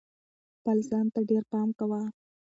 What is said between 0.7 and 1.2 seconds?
ځان ته